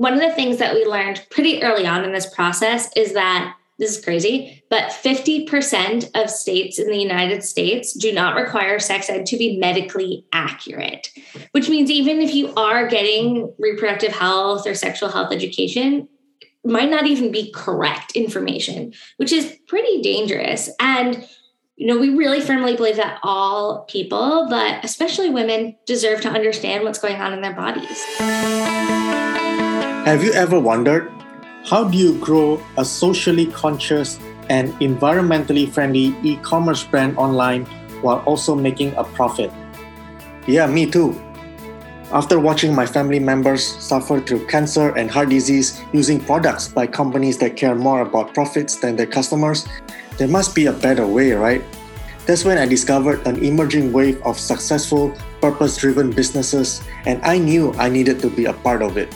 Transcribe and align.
one 0.00 0.14
of 0.14 0.20
the 0.20 0.32
things 0.32 0.56
that 0.56 0.72
we 0.72 0.86
learned 0.86 1.26
pretty 1.28 1.62
early 1.62 1.86
on 1.86 2.04
in 2.04 2.12
this 2.12 2.32
process 2.34 2.88
is 2.96 3.12
that 3.12 3.54
this 3.78 3.98
is 3.98 4.02
crazy, 4.02 4.64
but 4.70 4.84
50% 4.84 6.10
of 6.14 6.30
states 6.30 6.78
in 6.78 6.86
the 6.86 6.96
United 6.96 7.44
States 7.44 7.92
do 7.92 8.10
not 8.10 8.34
require 8.34 8.78
sex 8.78 9.10
ed 9.10 9.26
to 9.26 9.36
be 9.36 9.58
medically 9.58 10.24
accurate, 10.32 11.10
which 11.52 11.68
means 11.68 11.90
even 11.90 12.22
if 12.22 12.34
you 12.34 12.50
are 12.54 12.88
getting 12.88 13.52
reproductive 13.58 14.12
health 14.12 14.66
or 14.66 14.74
sexual 14.74 15.10
health 15.10 15.34
education, 15.34 16.08
might 16.64 16.90
not 16.90 17.06
even 17.06 17.30
be 17.30 17.52
correct 17.52 18.12
information, 18.12 18.94
which 19.18 19.32
is 19.32 19.58
pretty 19.68 20.00
dangerous. 20.00 20.70
And 20.80 21.28
you 21.76 21.86
know, 21.86 21.98
we 21.98 22.08
really 22.08 22.40
firmly 22.40 22.74
believe 22.74 22.96
that 22.96 23.20
all 23.22 23.84
people, 23.84 24.46
but 24.48 24.82
especially 24.82 25.28
women, 25.28 25.76
deserve 25.84 26.22
to 26.22 26.30
understand 26.30 26.84
what's 26.84 26.98
going 26.98 27.16
on 27.16 27.34
in 27.34 27.42
their 27.42 27.54
bodies. 27.54 29.29
Have 30.04 30.24
you 30.24 30.32
ever 30.32 30.58
wondered 30.58 31.12
how 31.66 31.84
do 31.84 31.96
you 31.96 32.18
grow 32.18 32.60
a 32.78 32.84
socially 32.84 33.46
conscious 33.46 34.18
and 34.48 34.72
environmentally 34.80 35.68
friendly 35.68 36.16
e 36.24 36.36
commerce 36.38 36.82
brand 36.82 37.18
online 37.18 37.66
while 38.00 38.24
also 38.24 38.54
making 38.56 38.96
a 38.96 39.04
profit? 39.04 39.52
Yeah, 40.48 40.66
me 40.66 40.90
too. 40.90 41.12
After 42.12 42.40
watching 42.40 42.74
my 42.74 42.86
family 42.86 43.20
members 43.20 43.62
suffer 43.62 44.20
through 44.20 44.46
cancer 44.46 44.96
and 44.96 45.10
heart 45.10 45.28
disease 45.28 45.78
using 45.92 46.18
products 46.18 46.66
by 46.66 46.86
companies 46.86 47.36
that 47.38 47.56
care 47.56 47.74
more 47.74 48.00
about 48.00 48.32
profits 48.32 48.76
than 48.76 48.96
their 48.96 49.06
customers, 49.06 49.68
there 50.16 50.28
must 50.28 50.54
be 50.54 50.66
a 50.66 50.72
better 50.72 51.06
way, 51.06 51.32
right? 51.32 51.62
That's 52.24 52.44
when 52.44 52.56
I 52.56 52.64
discovered 52.64 53.26
an 53.26 53.44
emerging 53.44 53.92
wave 53.92 54.20
of 54.22 54.40
successful, 54.40 55.14
purpose 55.42 55.76
driven 55.76 56.10
businesses, 56.10 56.80
and 57.04 57.20
I 57.22 57.36
knew 57.36 57.74
I 57.74 57.90
needed 57.90 58.18
to 58.20 58.30
be 58.30 58.46
a 58.46 58.54
part 58.54 58.80
of 58.80 58.96
it. 58.96 59.14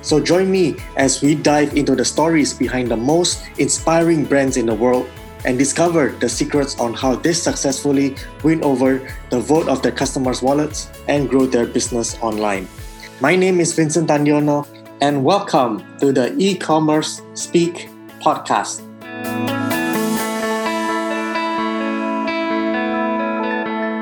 So 0.00 0.20
join 0.20 0.50
me 0.50 0.76
as 0.96 1.22
we 1.22 1.34
dive 1.34 1.76
into 1.76 1.94
the 1.94 2.04
stories 2.04 2.54
behind 2.54 2.90
the 2.90 2.96
most 2.96 3.42
inspiring 3.58 4.24
brands 4.24 4.56
in 4.56 4.66
the 4.66 4.74
world 4.74 5.10
and 5.44 5.58
discover 5.58 6.10
the 6.18 6.28
secrets 6.28 6.78
on 6.78 6.94
how 6.94 7.14
they 7.16 7.32
successfully 7.32 8.14
win 8.42 8.62
over 8.62 9.06
the 9.30 9.40
vote 9.40 9.68
of 9.68 9.82
their 9.82 9.92
customers' 9.92 10.42
wallets 10.42 10.90
and 11.08 11.28
grow 11.28 11.46
their 11.46 11.66
business 11.66 12.18
online. 12.22 12.68
My 13.20 13.34
name 13.34 13.60
is 13.60 13.74
Vincent 13.74 14.08
Tandiono, 14.08 14.66
and 15.00 15.24
welcome 15.24 15.82
to 15.98 16.12
the 16.12 16.34
e 16.38 16.54
commerce 16.54 17.22
Speak 17.34 17.90
podcast. 18.22 18.82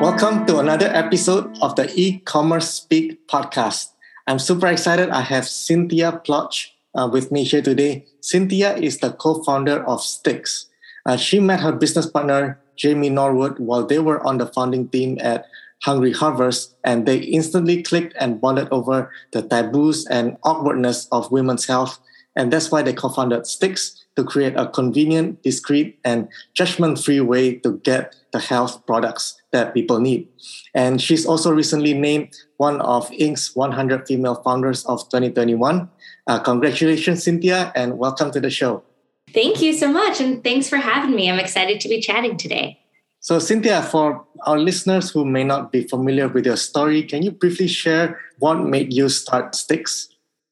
Welcome 0.01 0.45
to 0.47 0.61
another 0.61 0.93
episode 0.93 1.57
of 1.61 1.77
the 1.77 1.89
e 1.97 2.21
commerce 2.25 2.69
Speak 2.69 3.27
podcast. 3.29 3.96
I'm 4.29 4.41
super 4.41 4.67
excited. 4.67 5.11
I 5.11 5.21
have 5.21 5.47
Cynthia 5.47 6.21
Plotch 6.25 6.73
uh, 6.97 7.09
with 7.11 7.31
me 7.31 7.45
here 7.45 7.63
today. 7.63 8.07
Cynthia 8.21 8.77
is 8.77 8.99
the 8.99 9.13
co 9.13 9.43
founder 9.45 9.85
of 9.85 10.01
Stix. 10.01 10.67
Uh, 11.07 11.17
she 11.17 11.39
met 11.39 11.61
her 11.61 11.71
business 11.71 12.07
partner, 12.07 12.59
Jamie 12.75 13.09
Norwood, 13.09 13.61
while 13.61 13.87
they 13.87 14.01
were 14.01 14.27
on 14.27 14.39
the 14.39 14.47
founding 14.47 14.89
team 14.89 15.19
at 15.21 15.47
Hungry 15.83 16.13
Harvest, 16.13 16.75
and 16.83 17.07
they 17.07 17.19
instantly 17.19 17.85
clicked 17.85 18.15
and 18.19 18.41
bonded 18.41 18.67
over 18.73 19.13
the 19.31 19.43
taboos 19.43 20.07
and 20.09 20.37
awkwardness 20.43 21.07
of 21.13 21.31
women's 21.31 21.67
health. 21.67 22.01
And 22.35 22.53
that's 22.53 22.73
why 22.73 22.83
they 22.83 22.95
co 22.95 23.09
founded 23.09 23.43
Stix 23.43 24.03
to 24.17 24.25
create 24.25 24.55
a 24.57 24.67
convenient, 24.67 25.43
discreet, 25.43 25.99
and 26.05 26.29
judgment 26.55 26.99
free 26.99 27.21
way 27.21 27.57
to 27.57 27.79
get 27.85 28.17
the 28.33 28.41
health 28.41 28.85
products 28.87 29.41
that 29.53 29.75
people 29.75 30.01
need. 30.01 30.29
And 30.75 31.01
she's 31.01 31.25
also 31.25 31.53
recently 31.53 31.95
named 31.95 32.35
one 32.57 32.81
of 32.81 33.11
Inc.'s 33.11 33.55
100 33.55 34.07
female 34.07 34.37
founders 34.43 34.85
of 34.87 35.01
2021. 35.11 35.89
Uh, 36.27 36.39
congratulations, 36.41 37.23
Cynthia, 37.23 37.73
and 37.77 37.99
welcome 37.99 38.31
to 38.33 38.41
the 38.41 38.51
show. 38.51 38.83
Thank 39.33 39.61
you 39.61 39.73
so 39.73 39.93
much. 39.93 40.21
And 40.21 40.43
thanks 40.43 40.69
for 40.69 40.79
having 40.79 41.15
me. 41.15 41.31
I'm 41.31 41.39
excited 41.39 41.81
to 41.81 41.89
be 41.89 42.01
chatting 42.01 42.37
today. 42.37 42.81
So, 43.21 43.39
Cynthia, 43.39 43.83
for 43.83 44.25
our 44.43 44.59
listeners 44.59 45.11
who 45.11 45.25
may 45.25 45.43
not 45.43 45.73
be 45.73 45.83
familiar 45.83 46.29
with 46.29 46.47
your 46.47 46.57
story, 46.57 47.03
can 47.03 47.23
you 47.23 47.33
briefly 47.33 47.67
share 47.67 48.21
what 48.39 48.61
made 48.61 48.93
you 48.93 49.09
start 49.09 49.55
Stix? 49.55 50.09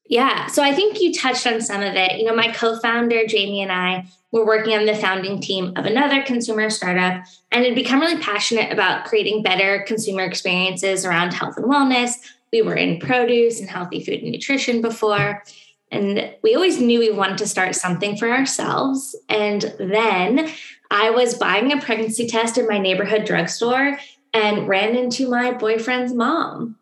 Yeah. 0.07 0.47
So 0.47 0.61
I 0.61 0.73
think 0.73 1.01
you 1.01 1.13
touched 1.13 1.47
on 1.47 1.61
some 1.61 1.81
of 1.81 1.95
it. 1.95 2.19
You 2.19 2.25
know, 2.25 2.35
my 2.35 2.51
co 2.51 2.77
founder, 2.79 3.25
Jamie, 3.25 3.61
and 3.61 3.71
I 3.71 4.05
were 4.31 4.45
working 4.45 4.77
on 4.77 4.85
the 4.85 4.95
founding 4.95 5.41
team 5.41 5.73
of 5.75 5.85
another 5.85 6.21
consumer 6.21 6.69
startup 6.69 7.23
and 7.51 7.65
had 7.65 7.73
become 7.73 8.01
really 8.01 8.21
passionate 8.21 8.71
about 8.71 9.05
creating 9.05 9.41
better 9.41 9.83
consumer 9.87 10.23
experiences 10.23 11.05
around 11.05 11.33
health 11.33 11.57
and 11.57 11.65
wellness. 11.65 12.11
We 12.51 12.61
were 12.61 12.75
in 12.75 12.99
produce 12.99 13.59
and 13.59 13.69
healthy 13.69 14.03
food 14.03 14.21
and 14.21 14.31
nutrition 14.31 14.81
before. 14.81 15.43
And 15.91 16.33
we 16.43 16.53
always 16.53 16.79
knew 16.79 16.99
we 16.99 17.11
wanted 17.11 17.37
to 17.39 17.47
start 17.47 17.75
something 17.75 18.17
for 18.17 18.29
ourselves. 18.29 19.15
And 19.29 19.73
then 19.79 20.49
I 20.91 21.09
was 21.09 21.35
buying 21.35 21.71
a 21.71 21.81
pregnancy 21.81 22.27
test 22.27 22.57
in 22.57 22.67
my 22.67 22.77
neighborhood 22.77 23.25
drugstore 23.25 23.97
and 24.33 24.67
ran 24.67 24.95
into 24.95 25.29
my 25.29 25.51
boyfriend's 25.51 26.13
mom 26.13 26.77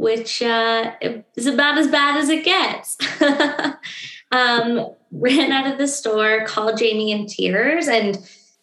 which 0.00 0.40
uh, 0.40 0.92
is 1.36 1.44
about 1.44 1.76
as 1.76 1.86
bad 1.86 2.16
as 2.16 2.30
it 2.30 2.42
gets. 2.42 2.96
um, 4.32 4.94
ran 5.12 5.52
out 5.52 5.70
of 5.70 5.76
the 5.76 5.86
store, 5.86 6.46
called 6.46 6.78
Jamie 6.78 7.12
in 7.12 7.26
tears, 7.26 7.86
and 7.86 8.18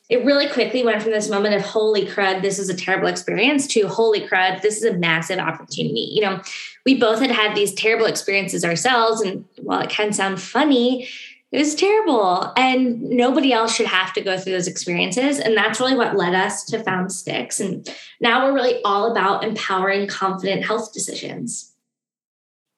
it 0.09 0.25
really 0.25 0.49
quickly 0.49 0.83
went 0.83 1.03
from 1.03 1.11
this 1.11 1.29
moment 1.29 1.53
of 1.53 1.61
holy 1.61 2.07
crud, 2.07 2.41
this 2.41 2.57
is 2.57 2.69
a 2.69 2.73
terrible 2.73 3.07
experience 3.07 3.67
to 3.67 3.87
holy 3.87 4.27
crud, 4.27 4.63
this 4.63 4.77
is 4.77 4.83
a 4.83 4.97
massive 4.97 5.37
opportunity. 5.37 6.09
You 6.11 6.21
know, 6.21 6.41
we 6.87 6.99
both 6.99 7.19
had 7.19 7.29
had 7.29 7.55
these 7.55 7.73
terrible 7.75 8.07
experiences 8.07 8.65
ourselves. 8.65 9.21
And 9.21 9.45
while 9.61 9.81
it 9.81 9.91
can 9.91 10.13
sound 10.13 10.41
funny, 10.41 11.07
it 11.51 11.59
was 11.59 11.75
terrible. 11.75 12.51
And 12.57 13.01
nobody 13.01 13.53
else 13.53 13.73
should 13.73 13.85
have 13.87 14.13
to 14.13 14.21
go 14.21 14.37
through 14.37 14.53
those 14.53 14.67
experiences. 14.67 15.39
And 15.39 15.55
that's 15.55 15.79
really 15.79 15.95
what 15.95 16.17
led 16.17 16.33
us 16.33 16.65
to 16.65 16.83
found 16.83 17.09
Stix. 17.09 17.59
And 17.59 17.87
now 18.19 18.45
we're 18.45 18.53
really 18.53 18.81
all 18.83 19.11
about 19.11 19.43
empowering 19.43 20.07
confident 20.07 20.65
health 20.65 20.93
decisions. 20.93 21.73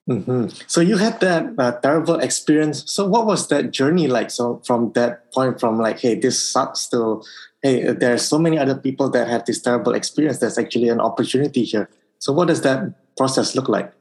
Mm-hmm. 0.09 0.47
so 0.65 0.81
you 0.81 0.97
had 0.97 1.19
that 1.19 1.53
uh, 1.59 1.71
terrible 1.81 2.15
experience. 2.15 2.83
So 2.91 3.07
what 3.07 3.27
was 3.27 3.47
that 3.49 3.69
journey 3.69 4.07
like? 4.07 4.31
So 4.31 4.59
from 4.65 4.91
that 4.93 5.31
point 5.31 5.59
from 5.59 5.77
like 5.77 5.99
hey 5.99 6.15
this 6.15 6.51
sucks 6.51 6.87
to 6.87 7.21
hey 7.61 7.91
there 7.93 8.15
are 8.15 8.17
so 8.17 8.39
many 8.39 8.57
other 8.57 8.73
people 8.73 9.11
that 9.11 9.27
have 9.27 9.45
this 9.45 9.61
terrible 9.61 9.93
experience. 9.93 10.39
There's 10.39 10.57
actually 10.57 10.89
an 10.89 10.99
opportunity 10.99 11.63
here. 11.63 11.91
So 12.17 12.33
what 12.33 12.47
does 12.47 12.61
that 12.61 13.15
process 13.17 13.53
look 13.53 13.69
like 13.69 13.93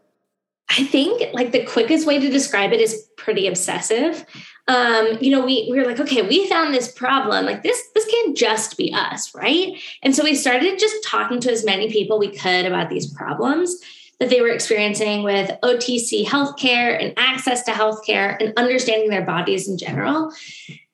I 0.70 0.84
think 0.84 1.32
like 1.32 1.52
the 1.52 1.64
quickest 1.64 2.06
way 2.06 2.20
to 2.20 2.28
describe 2.28 2.72
it 2.72 2.80
is 2.80 3.08
pretty 3.16 3.46
obsessive. 3.46 4.24
Um, 4.66 5.16
you 5.20 5.30
know, 5.30 5.44
we, 5.44 5.66
we 5.70 5.78
were 5.78 5.86
like, 5.86 5.98
okay, 5.98 6.20
we 6.22 6.46
found 6.46 6.74
this 6.74 6.92
problem. 6.92 7.46
Like 7.46 7.62
this, 7.62 7.82
this 7.94 8.04
can't 8.04 8.36
just 8.36 8.76
be 8.76 8.92
us, 8.92 9.34
right? 9.34 9.78
And 10.02 10.14
so 10.14 10.22
we 10.22 10.34
started 10.34 10.78
just 10.78 11.02
talking 11.04 11.40
to 11.40 11.50
as 11.50 11.64
many 11.64 11.90
people 11.90 12.18
we 12.18 12.36
could 12.36 12.66
about 12.66 12.90
these 12.90 13.10
problems 13.12 13.80
that 14.20 14.30
they 14.30 14.40
were 14.40 14.48
experiencing 14.48 15.22
with 15.22 15.50
OTC 15.62 16.26
healthcare 16.26 17.02
and 17.02 17.14
access 17.16 17.62
to 17.62 17.70
healthcare 17.70 18.36
and 18.40 18.52
understanding 18.58 19.10
their 19.10 19.24
bodies 19.24 19.68
in 19.68 19.78
general. 19.78 20.32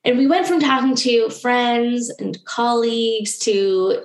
And 0.05 0.19
we 0.19 0.27
went 0.27 0.47
from 0.47 0.61
talking 0.61 0.95
to 0.97 1.31
friends 1.31 2.11
and 2.19 2.43
colleagues 2.45 3.39
to 3.39 4.05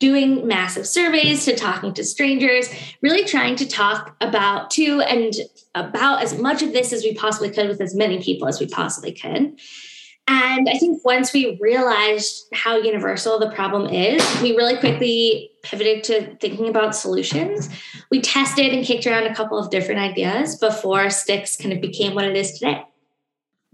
doing 0.00 0.46
massive 0.46 0.86
surveys 0.86 1.44
to 1.44 1.56
talking 1.56 1.92
to 1.94 2.04
strangers, 2.04 2.68
really 3.02 3.24
trying 3.24 3.56
to 3.56 3.66
talk 3.66 4.14
about 4.20 4.70
to 4.70 5.00
and 5.02 5.34
about 5.74 6.22
as 6.22 6.38
much 6.38 6.62
of 6.62 6.72
this 6.72 6.92
as 6.92 7.02
we 7.02 7.14
possibly 7.14 7.50
could 7.50 7.68
with 7.68 7.80
as 7.80 7.94
many 7.94 8.22
people 8.22 8.46
as 8.46 8.60
we 8.60 8.66
possibly 8.66 9.12
could. 9.12 9.58
And 10.30 10.68
I 10.68 10.76
think 10.76 11.02
once 11.06 11.32
we 11.32 11.56
realized 11.58 12.48
how 12.52 12.76
universal 12.76 13.38
the 13.38 13.50
problem 13.50 13.88
is, 13.88 14.22
we 14.42 14.54
really 14.54 14.76
quickly 14.76 15.50
pivoted 15.62 16.04
to 16.04 16.36
thinking 16.36 16.68
about 16.68 16.94
solutions. 16.94 17.70
We 18.10 18.20
tested 18.20 18.74
and 18.74 18.84
kicked 18.84 19.06
around 19.06 19.24
a 19.24 19.34
couple 19.34 19.58
of 19.58 19.70
different 19.70 20.00
ideas 20.00 20.56
before 20.56 21.06
Stix 21.06 21.58
kind 21.58 21.72
of 21.72 21.80
became 21.80 22.14
what 22.14 22.24
it 22.24 22.36
is 22.36 22.52
today. 22.52 22.84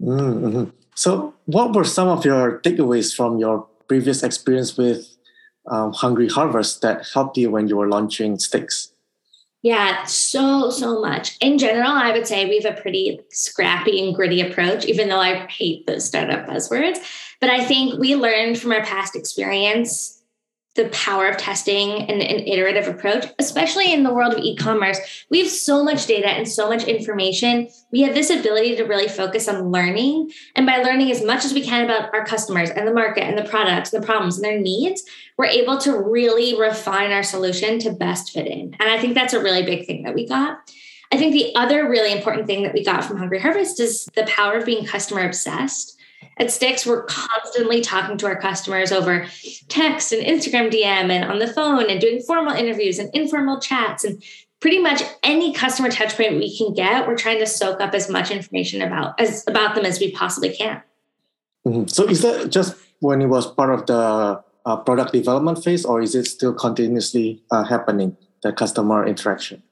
Mm-hmm. 0.01 0.69
So, 0.95 1.33
what 1.45 1.75
were 1.75 1.83
some 1.83 2.07
of 2.07 2.23
your 2.23 2.59
takeaways 2.61 3.13
from 3.13 3.37
your 3.37 3.67
previous 3.89 4.23
experience 4.23 4.77
with 4.77 5.14
um, 5.67 5.93
Hungry 5.93 6.27
Harvest 6.27 6.81
that 6.81 7.07
helped 7.13 7.37
you 7.37 7.51
when 7.51 7.67
you 7.67 7.77
were 7.77 7.87
launching 7.87 8.37
Stix? 8.37 8.89
Yeah, 9.61 10.03
so, 10.03 10.69
so 10.69 11.01
much. 11.01 11.37
In 11.41 11.57
general, 11.57 11.89
I 11.89 12.11
would 12.11 12.27
say 12.27 12.45
we 12.45 12.59
have 12.59 12.77
a 12.77 12.79
pretty 12.79 13.19
scrappy 13.31 14.05
and 14.05 14.13
gritty 14.13 14.41
approach, 14.41 14.85
even 14.85 15.09
though 15.09 15.19
I 15.19 15.47
hate 15.47 15.87
those 15.87 16.05
startup 16.05 16.47
buzzwords. 16.47 16.99
But 17.41 17.49
I 17.49 17.65
think 17.65 17.99
we 17.99 18.15
learned 18.15 18.59
from 18.59 18.71
our 18.71 18.83
past 18.83 19.15
experience 19.15 20.14
the 20.75 20.89
power 20.89 21.27
of 21.27 21.37
testing 21.37 22.03
and 22.09 22.21
an 22.21 22.47
iterative 22.47 22.87
approach, 22.87 23.25
especially 23.39 23.93
in 23.93 24.03
the 24.03 24.13
world 24.13 24.33
of 24.33 24.39
e 24.39 24.55
commerce. 24.57 25.25
We 25.29 25.39
have 25.39 25.49
so 25.49 25.83
much 25.83 26.05
data 26.05 26.27
and 26.27 26.47
so 26.47 26.67
much 26.67 26.83
information. 26.83 27.69
We 27.91 28.01
have 28.01 28.13
this 28.13 28.29
ability 28.29 28.75
to 28.75 28.83
really 28.83 29.07
focus 29.07 29.47
on 29.47 29.71
learning. 29.71 30.31
And 30.55 30.65
by 30.65 30.77
learning 30.77 31.11
as 31.11 31.23
much 31.23 31.45
as 31.45 31.53
we 31.53 31.63
can 31.63 31.85
about 31.85 32.13
our 32.13 32.25
customers 32.25 32.69
and 32.69 32.85
the 32.85 32.93
market 32.93 33.23
and 33.23 33.37
the 33.37 33.49
products 33.49 33.93
and 33.93 34.03
the 34.03 34.05
problems 34.05 34.35
and 34.35 34.43
their 34.43 34.59
needs, 34.59 35.03
we're 35.37 35.45
able 35.45 35.77
to 35.79 35.97
really 35.97 36.59
refine 36.59 37.11
our 37.11 37.23
solution 37.23 37.79
to 37.79 37.91
best 37.91 38.31
fit 38.31 38.47
in. 38.47 38.75
And 38.79 38.89
I 38.89 38.99
think 38.99 39.13
that's 39.13 39.33
a 39.33 39.41
really 39.41 39.63
big 39.63 39.87
thing 39.87 40.03
that 40.03 40.13
we 40.13 40.27
got. 40.27 40.59
I 41.11 41.17
think 41.17 41.33
the 41.33 41.55
other 41.55 41.89
really 41.89 42.11
important 42.11 42.47
thing 42.47 42.63
that 42.63 42.73
we 42.73 42.83
got 42.83 43.05
from 43.05 43.17
Hungry 43.17 43.39
Harvest 43.39 43.79
is 43.79 44.05
the 44.15 44.23
power 44.23 44.57
of 44.57 44.65
being 44.65 44.85
customer 44.85 45.25
obsessed. 45.25 45.97
At 46.37 46.47
Stix, 46.47 46.85
we're 46.85 47.03
constantly 47.03 47.79
talking 47.79 48.17
to 48.17 48.25
our 48.25 48.35
customers 48.35 48.91
over 48.91 49.25
text 49.69 50.11
and 50.11 50.21
Instagram 50.21 50.69
DM 50.69 51.09
and 51.09 51.23
on 51.23 51.39
the 51.39 51.47
phone 51.47 51.89
and 51.89 52.01
doing 52.01 52.21
formal 52.21 52.53
interviews 52.53 52.99
and 52.99 53.09
informal 53.13 53.59
chats 53.61 54.03
and 54.03 54.21
pretty 54.59 54.79
much 54.79 55.01
any 55.23 55.53
customer 55.53 55.89
touchpoint 55.89 56.37
we 56.37 56.57
can 56.57 56.73
get, 56.73 57.07
we're 57.07 57.15
trying 57.15 57.39
to 57.39 57.45
soak 57.45 57.79
up 57.79 57.93
as 57.93 58.09
much 58.09 58.31
information 58.31 58.81
about 58.81 59.19
as 59.19 59.47
about 59.47 59.75
them 59.75 59.85
as 59.85 59.99
we 59.99 60.11
possibly 60.11 60.49
can. 60.49 60.81
Mm-hmm. 61.65 61.87
So 61.87 62.05
is 62.07 62.21
that 62.21 62.49
just 62.51 62.75
when 62.99 63.21
it 63.21 63.27
was 63.27 63.49
part 63.49 63.73
of 63.73 63.85
the 63.85 64.43
uh, 64.65 64.77
product 64.77 65.13
development 65.13 65.63
phase, 65.63 65.85
or 65.85 66.01
is 66.01 66.15
it 66.15 66.25
still 66.25 66.53
continuously 66.53 67.43
uh, 67.51 67.63
happening? 67.63 68.17
The 68.43 68.53
customer 68.53 69.07
interaction. 69.07 69.63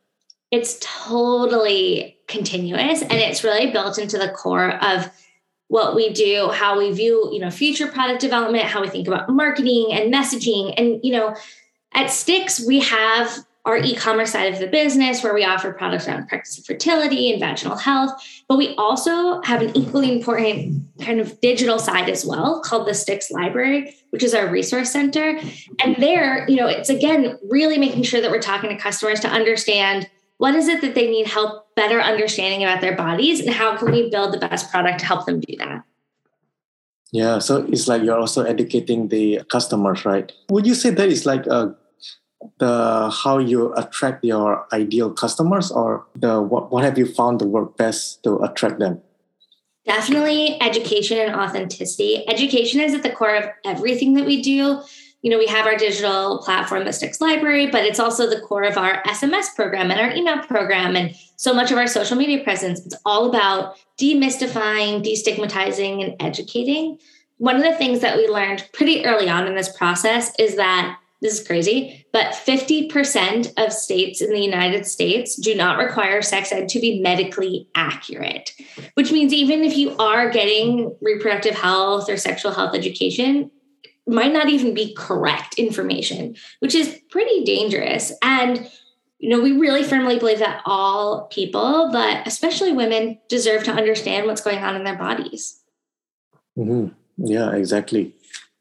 It's 0.49 0.77
totally 0.79 2.17
continuous, 2.27 3.01
and 3.01 3.13
it's 3.13 3.43
really 3.43 3.71
built 3.71 3.97
into 3.97 4.17
the 4.17 4.29
core 4.29 4.71
of 4.83 5.09
what 5.73 5.95
we 5.95 6.13
do, 6.13 6.49
how 6.49 6.77
we 6.77 6.91
view, 6.91 7.31
you 7.33 7.39
know, 7.39 7.49
future 7.49 7.87
product 7.87 8.21
development, 8.21 8.63
how 8.65 8.79
we 8.79 8.87
think 8.87 9.07
about 9.07 9.27
marketing 9.27 9.87
and 9.89 10.13
messaging. 10.13 10.71
And, 10.77 10.99
you 11.03 11.11
know, 11.11 11.35
at 11.93 12.11
Stix, 12.11 12.63
we 12.67 12.79
have 12.81 13.39
our 13.65 13.77
e-commerce 13.77 14.33
side 14.33 14.53
of 14.53 14.59
the 14.59 14.67
business 14.67 15.23
where 15.23 15.33
we 15.33 15.43
offer 15.43 15.73
products 15.73 16.07
around 16.07 16.27
pregnancy 16.27 16.61
fertility 16.61 17.31
and 17.31 17.39
vaginal 17.39 17.77
health 17.77 18.11
but 18.49 18.57
we 18.57 18.75
also 18.75 19.41
have 19.43 19.61
an 19.61 19.71
equally 19.73 20.11
important 20.11 20.85
kind 20.99 21.21
of 21.21 21.39
digital 21.39 21.79
side 21.79 22.09
as 22.09 22.25
well 22.25 22.59
called 22.59 22.85
the 22.85 22.91
Stix 22.91 23.31
library 23.31 23.95
which 24.09 24.21
is 24.21 24.33
our 24.33 24.51
resource 24.51 24.91
center 24.91 25.39
and 25.81 25.95
there 25.95 26.45
you 26.49 26.57
know 26.57 26.67
it's 26.67 26.89
again 26.89 27.39
really 27.49 27.77
making 27.77 28.03
sure 28.03 28.19
that 28.19 28.31
we're 28.31 28.41
talking 28.41 28.69
to 28.69 28.75
customers 28.75 29.21
to 29.21 29.29
understand 29.29 30.09
what 30.37 30.55
is 30.55 30.67
it 30.67 30.81
that 30.81 30.95
they 30.95 31.09
need 31.09 31.27
help 31.27 31.75
better 31.75 31.99
understanding 32.01 32.63
about 32.63 32.81
their 32.81 32.95
bodies 32.95 33.39
and 33.39 33.49
how 33.49 33.77
can 33.77 33.91
we 33.91 34.09
build 34.09 34.33
the 34.33 34.37
best 34.37 34.71
product 34.71 34.99
to 34.99 35.05
help 35.05 35.25
them 35.25 35.39
do 35.39 35.55
that? 35.57 35.83
Yeah 37.11 37.39
so 37.39 37.65
it's 37.69 37.87
like 37.87 38.03
you're 38.03 38.19
also 38.19 38.43
educating 38.43 39.07
the 39.09 39.41
customers 39.49 40.05
right? 40.05 40.31
Would 40.49 40.65
you 40.65 40.75
say 40.75 40.89
that 40.89 41.09
is 41.09 41.25
like 41.25 41.45
a 41.47 41.75
the 42.59 43.09
how 43.23 43.37
you 43.37 43.73
attract 43.75 44.23
your 44.23 44.67
ideal 44.73 45.11
customers 45.11 45.71
or 45.71 46.05
the 46.15 46.41
what, 46.41 46.71
what 46.71 46.83
have 46.83 46.97
you 46.97 47.05
found 47.05 47.39
to 47.39 47.45
work 47.45 47.77
best 47.77 48.23
to 48.23 48.37
attract 48.39 48.79
them? 48.79 49.01
Definitely 49.85 50.61
education 50.61 51.17
and 51.17 51.35
authenticity. 51.35 52.27
Education 52.27 52.79
is 52.79 52.93
at 52.93 53.03
the 53.03 53.09
core 53.09 53.35
of 53.35 53.45
everything 53.65 54.13
that 54.13 54.25
we 54.25 54.41
do 54.41 54.81
you 55.23 55.31
know 55.31 55.39
we 55.39 55.47
have 55.47 55.65
our 55.65 55.75
digital 55.75 56.37
platform 56.45 56.83
the 56.83 56.91
Stix 56.91 57.19
library 57.19 57.65
but 57.67 57.83
it's 57.83 57.99
also 57.99 58.29
the 58.29 58.41
core 58.41 58.63
of 58.63 58.77
our 58.77 59.01
sms 59.03 59.55
program 59.55 59.89
and 59.89 59.99
our 59.99 60.11
email 60.11 60.39
program 60.39 60.95
and 60.95 61.15
so 61.43 61.53
much 61.53 61.71
of 61.71 61.77
our 61.77 61.87
social 61.87 62.15
media 62.15 62.41
presence. 62.41 62.85
It's 62.85 62.95
all 63.05 63.29
about 63.29 63.75
demystifying 63.99 65.03
destigmatizing 65.03 66.01
and 66.01 66.15
educating. 66.21 66.97
One 67.37 67.57
of 67.57 67.63
the 67.63 67.75
things 67.75 67.99
that 67.99 68.15
we 68.15 68.27
learned 68.27 68.67
pretty 68.71 69.05
early 69.05 69.27
on 69.27 69.45
in 69.45 69.53
this 69.53 69.75
process 69.75 70.31
is 70.39 70.55
that 70.55 70.97
this 71.21 71.39
is 71.39 71.47
crazy, 71.47 72.05
but 72.11 72.33
50% 72.33 73.53
of 73.57 73.71
states 73.71 74.21
in 74.21 74.31
the 74.31 74.41
United 74.41 74.85
States 74.85 75.35
do 75.35 75.55
not 75.55 75.77
require 75.77 76.21
sex 76.21 76.51
ed 76.51 76.67
to 76.69 76.79
be 76.79 76.99
medically 76.99 77.67
accurate, 77.75 78.53
which 78.95 79.11
means 79.11 79.31
even 79.31 79.63
if 79.63 79.77
you 79.77 79.95
are 79.97 80.29
getting 80.29 80.93
reproductive 81.01 81.55
health 81.55 82.09
or 82.09 82.17
sexual 82.17 82.51
health 82.51 82.75
education, 82.75 83.51
might 84.07 84.33
not 84.33 84.49
even 84.49 84.73
be 84.73 84.93
correct 84.95 85.55
information, 85.55 86.35
which 86.59 86.75
is 86.75 86.99
pretty 87.09 87.43
dangerous. 87.43 88.11
And 88.21 88.69
you 89.19 89.29
know, 89.29 89.41
we 89.41 89.53
really 89.53 89.83
firmly 89.83 90.19
believe 90.19 90.39
that 90.39 90.61
all 90.65 91.27
people, 91.27 91.89
but 91.93 92.27
especially 92.27 92.73
women, 92.73 93.17
deserve 93.29 93.63
to 93.63 93.71
understand 93.71 94.27
what's 94.27 94.41
going 94.41 94.57
on 94.57 94.75
in 94.75 94.83
their 94.83 94.97
bodies. 94.97 95.61
Mm-hmm. 96.57 96.89
Yeah, 97.25 97.53
exactly. 97.53 98.13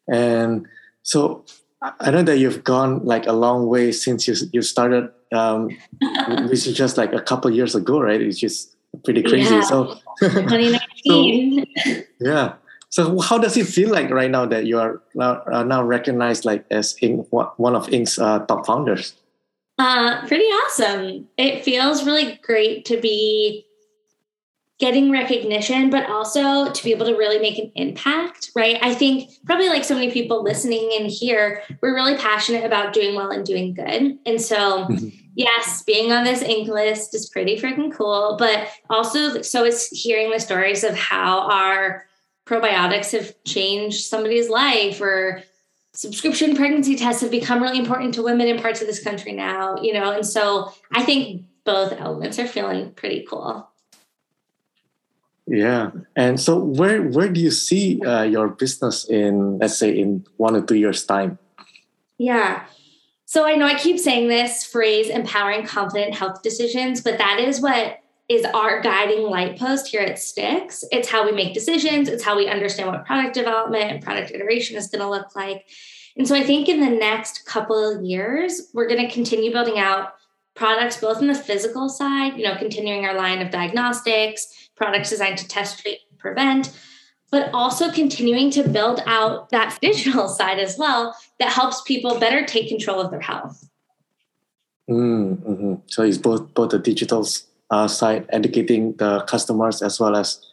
And 0.06 0.69
so 1.03 1.44
I 1.99 2.12
know 2.12 2.23
that 2.23 2.39
you've 2.39 2.62
gone 2.62 3.05
like 3.05 3.27
a 3.27 3.33
long 3.33 3.67
way 3.67 3.91
since 3.91 4.29
you 4.29 4.35
you 4.53 4.62
started. 4.62 5.11
Um, 5.35 5.71
this 6.47 6.67
is 6.67 6.77
just 6.77 6.97
like 6.97 7.12
a 7.12 7.21
couple 7.21 7.50
years 7.50 7.75
ago, 7.75 8.00
right? 8.00 8.21
It's 8.21 8.39
just 8.39 8.77
pretty 9.05 9.23
crazy. 9.23 9.55
Yeah. 9.55 9.62
So, 9.62 9.99
2019. 10.21 11.67
so, 11.85 12.03
yeah. 12.21 12.55
So 12.93 13.19
how 13.21 13.39
does 13.39 13.56
it 13.56 13.67
feel 13.67 13.91
like 13.91 14.11
right 14.11 14.31
now 14.31 14.44
that 14.44 14.67
you 14.67 14.79
are 14.79 15.00
now, 15.15 15.83
recognized 15.83 16.44
like 16.44 16.67
as 16.71 16.94
Inc, 17.03 17.27
one 17.31 17.75
of 17.75 17.87
Inc's 17.87 18.19
uh, 18.19 18.41
top 18.44 18.67
founders? 18.67 19.15
Uh, 19.79 20.21
pretty 20.29 20.44
awesome. 20.44 21.27
It 21.39 21.65
feels 21.65 22.05
really 22.05 22.39
great 22.43 22.85
to 22.85 23.00
be 23.00 23.65
getting 24.79 25.11
recognition, 25.11 25.89
but 25.89 26.11
also 26.11 26.71
to 26.71 26.85
be 26.85 26.93
able 26.93 27.06
to 27.06 27.17
really 27.17 27.39
make 27.39 27.59
an 27.59 27.73
impact, 27.77 28.50
right? 28.55 28.77
I 28.83 28.93
think 28.93 29.31
probably 29.47 29.71
like 29.71 29.85
so 29.85 29.94
many 29.94 30.11
people 30.11 30.43
listening 30.43 30.93
in 30.93 31.06
here, 31.06 31.62
we're 31.81 31.94
really 31.94 32.19
passionate 32.19 32.65
about 32.65 32.93
doing 32.93 33.15
well 33.15 33.31
and 33.31 33.47
doing 33.47 33.73
good. 33.73 34.19
And 34.27 34.39
so, 34.39 34.85
mm-hmm. 34.85 35.09
yes, 35.35 35.83
being 35.85 36.12
on 36.12 36.25
this 36.25 36.43
Inc 36.43 36.69
list 36.69 37.15
is 37.15 37.31
pretty 37.31 37.59
freaking 37.59 37.91
cool, 37.91 38.37
but 38.39 38.69
also 38.91 39.41
so 39.41 39.65
is 39.65 39.87
hearing 39.87 40.31
the 40.31 40.41
stories 40.41 40.85
of 40.85 40.94
how 40.94 41.49
our 41.49 42.05
probiotics 42.53 43.13
have 43.13 43.35
changed 43.45 44.05
somebody's 44.05 44.49
life 44.49 45.01
or 45.01 45.43
subscription 45.95 46.57
pregnancy 46.57 46.97
tests 46.97 47.23
have 47.23 47.31
become 47.31 47.63
really 47.63 47.79
important 47.79 48.15
to 48.15 48.23
women 48.23 48.49
in 48.49 48.61
parts 48.61 48.81
of 48.81 48.87
this 48.87 49.03
country 49.03 49.33
now, 49.33 49.77
you 49.81 49.93
know? 49.93 50.11
And 50.13 50.27
so 50.27 50.73
I 50.93 51.03
think 51.03 51.45
both 51.65 51.93
elements 51.93 52.39
are 52.39 52.47
feeling 52.47 52.93
pretty 52.93 53.25
cool. 53.29 53.69
Yeah, 55.47 55.91
and 56.15 56.39
so 56.39 56.57
where 56.57 57.03
where 57.03 57.29
do 57.29 57.41
you 57.41 57.51
see 57.51 58.01
uh, 58.03 58.23
your 58.23 58.49
business 58.49 59.05
in, 59.11 59.59
let's 59.59 59.77
say, 59.77 59.91
in 59.91 60.25
one 60.37 60.55
or 60.55 60.63
two 60.63 60.77
years' 60.77 61.05
time? 61.05 61.37
Yeah. 62.17 62.65
So 63.27 63.45
I 63.45 63.57
know 63.57 63.67
I 63.67 63.75
keep 63.75 63.99
saying 63.99 64.29
this 64.29 64.65
phrase, 64.65 65.09
empowering 65.09 65.67
confident 65.67 66.15
health 66.15 66.43
decisions, 66.43 67.01
but 67.01 67.19
that 67.19 67.41
is 67.41 67.61
what 67.61 68.02
is 68.29 68.45
our 68.47 68.81
guiding 68.81 69.23
light 69.23 69.59
post 69.59 69.89
here 69.89 70.01
at 70.01 70.17
Stix. 70.17 70.85
It's 70.91 71.09
how 71.09 71.25
we 71.25 71.33
make 71.33 71.55
decisions. 71.55 72.09
It's 72.09 72.23
how 72.23 72.37
we 72.37 72.49
understand 72.49 72.89
what 72.89 73.05
product 73.05 73.35
development 73.35 73.91
and 73.91 74.03
product 74.03 74.31
iteration 74.31 74.77
is 74.77 74.89
going 74.89 75.03
to 75.03 75.11
look 75.11 75.35
like. 75.37 75.67
And 76.17 76.27
so 76.29 76.35
I 76.35 76.43
think 76.43 76.69
in 76.69 76.81
the 76.81 76.91
next 76.91 77.47
couple 77.47 77.77
of 77.77 78.05
years, 78.05 78.71
we're 78.75 78.89
going 78.89 79.07
to 79.07 79.13
continue 79.13 79.51
building 79.51 79.79
out 79.79 80.15
products 80.55 80.99
both 80.99 81.19
on 81.19 81.27
the 81.27 81.35
physical 81.35 81.89
side, 81.89 82.37
you 82.37 82.45
know, 82.45 82.57
continuing 82.57 83.05
our 83.05 83.15
line 83.15 83.41
of 83.41 83.51
diagnostics, 83.51 84.71
products 84.77 85.11
designed 85.11 85.39
to 85.39 85.49
test, 85.49 85.81
treat, 85.81 86.01
prevent, 86.19 86.77
but 87.31 87.51
also 87.55 87.91
continuing 87.91 88.51
to 88.51 88.69
build 88.69 89.03
out 89.06 89.49
that 89.51 89.79
digital 89.82 90.29
side 90.29 90.58
as 90.58 90.77
well 90.79 91.17
that 91.39 91.53
helps 91.53 91.82
people 91.82 92.19
better 92.19 92.44
take 92.44 92.69
control 92.69 93.01
of 93.01 93.11
their 93.11 93.20
health. 93.20 93.69
Mm-hmm. 94.91 95.75
So 95.87 96.03
it's 96.03 96.19
both 96.19 96.53
both 96.55 96.70
the 96.70 96.79
digital 96.79 97.27
uh, 97.72 97.88
side, 97.88 98.29
educating 98.29 98.93
the 98.96 99.22
customers 99.22 99.81
as 99.81 99.98
well 99.98 100.14
as 100.14 100.44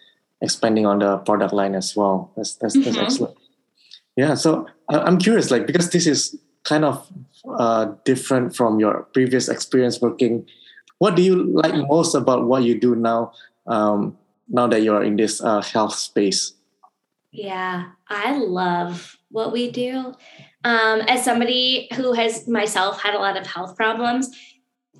expanding 0.41 0.85
on 0.85 0.99
the 0.99 1.17
product 1.27 1.53
line 1.53 1.75
as 1.75 1.95
well. 1.95 2.31
That's 2.35 2.55
that's, 2.55 2.75
mm-hmm. 2.75 2.85
that's 2.85 2.97
excellent. 2.97 3.37
Yeah. 4.15 4.35
So 4.35 4.67
I'm 4.87 5.19
curious, 5.19 5.51
like 5.51 5.67
because 5.67 5.91
this 5.91 6.07
is 6.07 6.39
kind 6.63 6.85
of 6.85 7.05
uh, 7.43 7.93
different 8.05 8.55
from 8.55 8.79
your 8.79 9.03
previous 9.13 9.49
experience 9.49 10.01
working. 10.01 10.47
What 10.99 11.15
do 11.15 11.21
you 11.21 11.35
like 11.51 11.75
most 11.87 12.15
about 12.15 12.47
what 12.47 12.63
you 12.63 12.79
do 12.79 12.95
now? 12.95 13.31
Um, 13.67 14.17
now 14.47 14.67
that 14.67 14.81
you're 14.81 15.03
in 15.03 15.15
this 15.15 15.41
uh, 15.41 15.61
health 15.61 15.95
space? 15.95 16.53
Yeah, 17.31 17.91
I 18.07 18.37
love 18.37 19.17
what 19.29 19.51
we 19.51 19.69
do. 19.71 20.15
Um, 20.63 21.01
as 21.07 21.23
somebody 21.23 21.87
who 21.93 22.13
has 22.13 22.47
myself 22.47 22.99
had 22.99 23.13
a 23.13 23.19
lot 23.19 23.37
of 23.37 23.45
health 23.45 23.77
problems, 23.77 24.27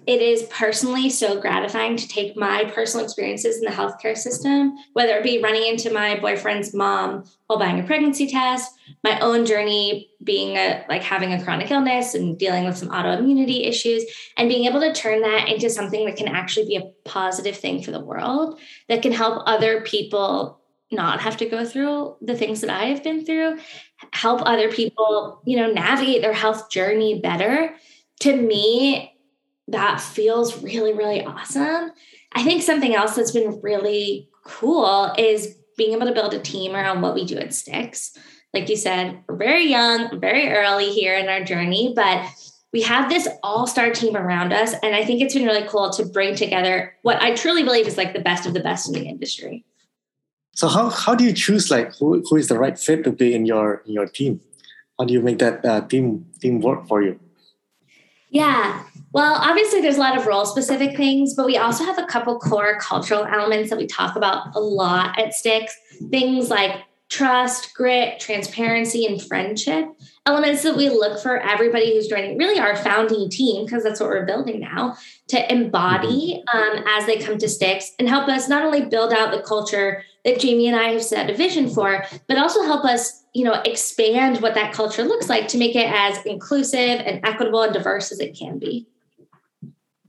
it 0.10 0.24
is 0.24 0.42
personally 0.50 1.08
so 1.08 1.39
gratifying 1.39 1.96
to 1.96 2.08
take 2.08 2.36
my 2.36 2.63
personal 2.74 3.06
experiences 3.06 3.58
in 3.58 3.62
the 3.63 3.70
healthcare 3.70 4.18
system, 4.18 4.75
whether 4.94 5.16
it 5.16 5.24
be 5.24 5.39
running 5.39 5.68
into 5.68 5.94
my 5.94 6.20
boyfriend's 6.20 6.74
mom 6.74 7.24
while 7.46 7.60
buying 7.60 7.80
a 7.80 7.84
pregnancy 7.84 8.28
test, 8.28 8.74
my 9.04 9.20
own 9.20 9.46
journey 9.46 10.10
being 10.24 10.58
a 10.58 10.84
like 10.89 11.04
having 11.04 11.32
a 11.32 11.44
chronic 11.44 11.70
illness 11.70 12.16
and 12.16 12.39
dealing 12.39 12.66
with 12.66 12.75
some 12.75 12.89
autoimmunity 12.89 13.68
issues, 13.68 14.04
and 14.36 14.50
being 14.50 14.66
able 14.66 14.80
to 14.80 14.92
turn 14.94 15.22
that 15.22 15.48
into 15.48 15.70
something 15.70 16.08
that 16.08 16.18
can 16.18 16.28
actually 16.28 16.66
be 16.66 16.75
a 16.78 16.92
positive 17.08 17.56
thing 17.56 17.84
for 17.84 17.92
the 17.92 18.04
world 18.04 18.60
that 18.88 19.04
can 19.04 19.12
help 19.12 19.44
other 19.46 19.82
people 19.82 20.60
not 20.92 21.22
have 21.22 21.38
to 21.38 21.46
go 21.46 21.63
through 21.63 22.16
the 22.20 22.36
things 22.36 22.62
that 22.62 22.72
I 22.72 22.86
have 22.86 23.04
been 23.04 23.24
through, 23.28 23.60
help 24.12 24.42
other 24.44 24.72
people, 24.72 25.44
you 25.46 25.56
know, 25.56 25.72
navigate 25.72 26.24
their 26.24 26.34
health 26.34 26.72
journey 26.72 27.20
better. 27.20 27.75
To 28.22 28.36
me, 28.36 29.13
that 29.71 30.01
feels 30.01 30.61
really, 30.61 30.93
really 30.93 31.23
awesome. 31.23 31.91
I 32.33 32.43
think 32.43 32.61
something 32.61 32.95
else 32.95 33.15
that's 33.15 33.31
been 33.31 33.59
really 33.61 34.29
cool 34.43 35.13
is 35.17 35.55
being 35.77 35.93
able 35.93 36.07
to 36.07 36.13
build 36.13 36.33
a 36.33 36.39
team 36.39 36.75
around 36.75 37.01
what 37.01 37.15
we 37.15 37.25
do 37.25 37.38
at 37.38 37.49
Stix. 37.49 38.17
Like 38.53 38.67
you 38.69 38.75
said, 38.75 39.23
we're 39.27 39.38
very 39.38 39.65
young, 39.65 40.19
very 40.19 40.49
early 40.49 40.89
here 40.89 41.15
in 41.15 41.29
our 41.29 41.43
journey, 41.43 41.93
but 41.95 42.25
we 42.71 42.81
have 42.83 43.09
this 43.09 43.27
all-star 43.41 43.91
team 43.91 44.15
around 44.15 44.53
us 44.53 44.73
and 44.83 44.95
i 44.95 45.03
think 45.03 45.21
it's 45.21 45.33
been 45.33 45.45
really 45.45 45.67
cool 45.67 45.89
to 45.89 46.05
bring 46.05 46.35
together 46.35 46.93
what 47.01 47.21
i 47.21 47.33
truly 47.33 47.63
believe 47.63 47.88
is 47.88 47.97
like 47.97 48.13
the 48.13 48.19
best 48.19 48.45
of 48.45 48.53
the 48.53 48.59
best 48.59 48.88
in 48.88 48.93
the 48.93 49.07
industry 49.07 49.65
so 50.53 50.67
how, 50.67 50.89
how 50.89 51.15
do 51.15 51.23
you 51.23 51.33
choose 51.33 51.71
like 51.71 51.95
who, 51.97 52.23
who 52.29 52.35
is 52.35 52.47
the 52.47 52.59
right 52.59 52.77
fit 52.77 53.03
to 53.03 53.11
be 53.11 53.33
in 53.33 53.45
your 53.45 53.81
in 53.85 53.93
your 53.93 54.05
team 54.05 54.39
how 54.99 55.05
do 55.05 55.13
you 55.13 55.21
make 55.21 55.39
that 55.39 55.65
uh, 55.65 55.81
team 55.81 56.25
team 56.39 56.61
work 56.61 56.88
for 56.88 57.01
you 57.01 57.19
yeah. 58.29 58.83
Well 59.12 59.36
obviously 59.36 59.81
there's 59.81 59.98
a 59.98 60.01
lot 60.01 60.17
of 60.17 60.27
role 60.27 60.45
specific 60.45 60.95
things 60.95 61.33
but 61.33 61.45
we 61.45 61.57
also 61.57 61.83
have 61.83 61.98
a 61.98 62.05
couple 62.05 62.39
core 62.39 62.79
cultural 62.79 63.25
elements 63.25 63.69
that 63.69 63.79
we 63.79 63.88
talk 63.88 64.15
about 64.15 64.55
a 64.55 64.59
lot 64.59 65.17
at 65.19 65.29
Stix 65.29 65.69
things 66.09 66.50
like 66.50 66.83
trust 67.09 67.74
grit 67.74 68.19
transparency 68.19 69.05
and 69.05 69.21
friendship 69.21 69.88
elements 70.29 70.62
that 70.62 70.77
we 70.77 70.89
look 70.89 71.19
for 71.19 71.39
everybody 71.39 71.93
who's 71.93 72.07
joining 72.07 72.38
really 72.38 72.59
our 72.59 72.75
founding 72.75 73.29
team 73.29 73.65
because 73.65 73.83
that's 73.83 74.00
what 74.00 74.09
we're 74.09 74.25
building 74.25 74.59
now 74.59 74.95
to 75.27 75.51
embody 75.51 76.43
mm-hmm. 76.48 76.77
um, 76.77 76.86
as 76.88 77.07
they 77.07 77.17
come 77.17 77.39
to 77.39 77.48
Stix 77.48 77.86
and 77.98 78.07
help 78.07 78.27
us 78.29 78.48
not 78.48 78.63
only 78.63 78.86
build 78.86 79.12
out 79.12 79.31
the 79.31 79.41
culture 79.41 80.03
that 80.25 80.39
jamie 80.39 80.67
and 80.67 80.75
i 80.75 80.89
have 80.89 81.03
set 81.03 81.29
a 81.29 81.33
vision 81.33 81.69
for 81.69 82.05
but 82.27 82.38
also 82.38 82.62
help 82.63 82.86
us 82.86 83.24
you 83.33 83.43
know 83.43 83.62
expand 83.65 84.41
what 84.41 84.53
that 84.53 84.74
culture 84.74 85.03
looks 85.03 85.29
like 85.29 85.48
to 85.48 85.57
make 85.57 85.75
it 85.75 85.89
as 85.89 86.24
inclusive 86.25 87.00
and 87.07 87.25
equitable 87.25 87.63
and 87.63 87.74
diverse 87.74 88.12
as 88.12 88.19
it 88.19 88.38
can 88.38 88.59
be 88.59 88.86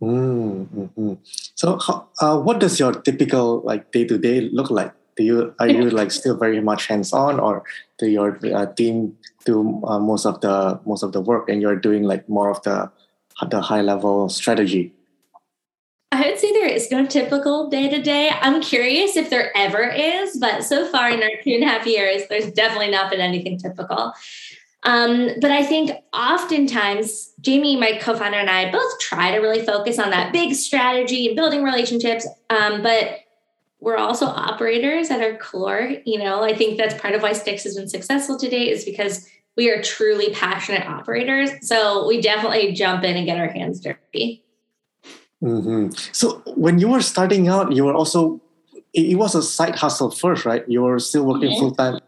mm-hmm. 0.03 1.15
so 1.55 1.79
uh, 2.21 2.39
what 2.39 2.59
does 2.59 2.79
your 2.79 2.93
typical 2.93 3.61
like 3.63 3.91
day 3.93 4.05
to 4.05 4.19
day 4.19 4.41
look 4.51 4.71
like 4.71 4.93
do 5.17 5.25
you 5.25 5.55
are 5.61 5.69
you 5.69 5.89
like 6.01 6.11
still 6.11 6.37
very 6.37 6.61
much 6.61 6.87
hands 6.87 7.13
on 7.13 7.39
or 7.39 7.63
do 7.99 8.07
your 8.07 8.39
uh, 8.55 8.67
team 8.75 9.17
do 9.45 9.81
uh, 9.85 9.99
most 9.99 10.27
of 10.27 10.41
the 10.41 10.81
most 10.87 11.03
of 11.03 11.13
the 11.13 11.21
work 11.21 11.49
and 11.49 11.63
you're 11.63 11.77
doing 11.77 12.05
like 12.05 12.29
more 12.29 12.51
of 12.51 12.63
the 12.63 12.91
the 13.49 13.61
high 13.61 13.81
level 13.81 14.29
strategy 14.29 14.93
I 16.13 16.29
would 16.29 16.39
say 16.39 16.53
there 16.53 16.67
is 16.67 16.91
no 16.91 17.07
typical 17.07 17.71
day 17.71 17.89
to 17.89 18.03
day. 18.03 18.31
I'm 18.43 18.61
curious 18.61 19.17
if 19.17 19.31
there 19.31 19.57
ever 19.57 19.85
is, 19.85 20.37
but 20.39 20.65
so 20.65 20.85
far 20.87 21.09
in 21.09 21.23
our 21.23 21.31
two 21.43 21.53
and 21.53 21.63
a 21.63 21.67
half 21.67 21.87
years, 21.87 22.23
there's 22.29 22.51
definitely 22.51 22.91
not 22.91 23.11
been 23.11 23.21
anything 23.21 23.59
typical. 23.59 24.13
Um, 24.83 25.31
but 25.41 25.51
I 25.51 25.63
think 25.63 25.93
oftentimes, 26.13 27.33
Jamie, 27.41 27.77
my 27.77 27.99
co 28.01 28.17
founder, 28.17 28.39
and 28.39 28.51
I 28.51 28.73
both 28.73 28.99
try 28.99 29.31
to 29.31 29.39
really 29.39 29.65
focus 29.65 29.99
on 29.99 30.11
that 30.11 30.33
big 30.33 30.55
strategy 30.55 31.29
and 31.29 31.37
building 31.37 31.63
relationships. 31.63 32.27
Um, 32.49 32.83
but 32.83 33.21
we're 33.81 33.97
also 33.97 34.27
operators 34.27 35.11
at 35.11 35.21
our 35.21 35.37
core. 35.37 35.93
You 36.05 36.19
know, 36.19 36.43
I 36.43 36.55
think 36.55 36.77
that's 36.77 36.95
part 37.01 37.15
of 37.15 37.23
why 37.23 37.33
Stix 37.33 37.63
has 37.65 37.77
been 37.77 37.89
successful 37.89 38.39
today 38.39 38.71
is 38.71 38.85
because 38.85 39.27
we 39.57 39.71
are 39.71 39.83
truly 39.83 40.33
passionate 40.33 40.87
operators. 40.87 41.51
So 41.67 42.07
we 42.07 42.21
definitely 42.21 42.73
jump 42.73 43.05
in 43.05 43.17
and 43.17 43.27
get 43.27 43.39
our 43.39 43.49
hands 43.49 43.81
dirty. 43.81 44.45
Mm-hmm. 45.43 45.91
So 46.13 46.43
when 46.55 46.79
you 46.79 46.89
were 46.89 47.01
starting 47.01 47.49
out, 47.49 47.73
you 47.73 47.85
were 47.85 47.95
also 47.95 48.41
it, 48.93 49.17
was 49.17 49.35
a 49.35 49.43
side 49.43 49.77
hustle 49.77 50.11
first, 50.11 50.45
right? 50.45 50.65
You 50.69 50.83
were 50.83 50.99
still 50.99 51.25
working 51.25 51.51
mm-hmm. 51.51 51.61
full 51.61 51.75
time. 51.75 52.01